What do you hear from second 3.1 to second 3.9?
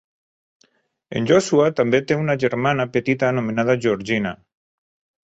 anomenada